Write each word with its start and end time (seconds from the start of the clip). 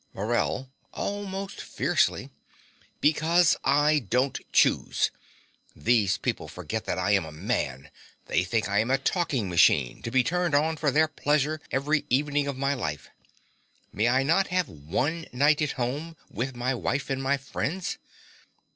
MORELL 0.15 0.71
(almost 0.95 1.61
fiercely). 1.61 2.31
Because 3.01 3.55
I 3.63 3.99
don't 3.99 4.39
choose. 4.51 5.11
These 5.75 6.17
people 6.17 6.47
forget 6.47 6.85
that 6.85 6.97
I 6.97 7.11
am 7.11 7.23
a 7.23 7.31
man: 7.31 7.91
they 8.25 8.43
think 8.43 8.67
I 8.67 8.79
am 8.79 8.89
a 8.89 8.97
talking 8.97 9.47
machine 9.47 10.01
to 10.01 10.09
be 10.09 10.23
turned 10.23 10.55
on 10.55 10.75
for 10.75 10.89
their 10.89 11.07
pleasure 11.07 11.61
every 11.69 12.07
evening 12.09 12.47
of 12.47 12.57
my 12.57 12.73
life. 12.73 13.11
May 13.93 14.07
I 14.09 14.23
not 14.23 14.47
have 14.47 14.67
ONE 14.67 15.27
night 15.31 15.61
at 15.61 15.73
home, 15.73 16.15
with 16.31 16.55
my 16.55 16.73
wife, 16.73 17.11
and 17.11 17.21
my 17.21 17.37
friends? 17.37 17.99